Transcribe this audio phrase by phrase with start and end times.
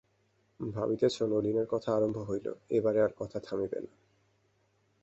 [0.59, 3.91] ভাবিতেছ, নলিনের কথা আরম্ভ হইল, এবারে আর কথা থামিবে না।